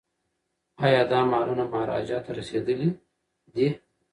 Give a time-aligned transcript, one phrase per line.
[0.85, 2.89] ایا دا مالونه مهاراجا ته رسیدلي
[3.53, 3.67] دي؟